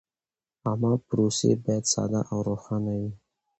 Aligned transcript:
عامه 0.65 0.91
پروسې 1.07 1.51
باید 1.63 1.83
ساده 1.93 2.21
او 2.31 2.37
روښانه 2.49 2.93
وي. 2.99 3.11